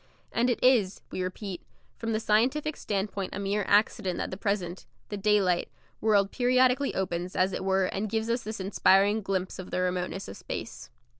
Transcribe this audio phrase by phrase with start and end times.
[0.31, 1.61] And it is, we repeat,
[1.99, 5.69] from the scientific standpoint a mere accident that the present the daylight
[6.01, 10.27] world periodically opens, as it were, and gives us this inspiring glimpse of the remoteness
[10.27, 10.89] of space.